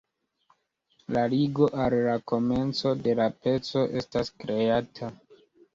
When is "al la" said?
1.85-2.17